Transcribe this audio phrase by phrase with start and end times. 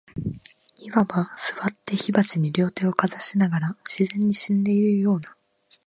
[0.79, 5.37] 謂わば、坐って火鉢に両手をかざしながら、自然に死んでいるような、